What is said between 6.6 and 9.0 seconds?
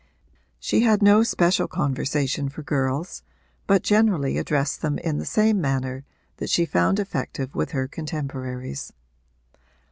found effective with her contemporaries.